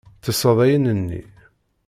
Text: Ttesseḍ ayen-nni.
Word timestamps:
Ttesseḍ 0.17 0.57
ayen-nni. 0.63 1.21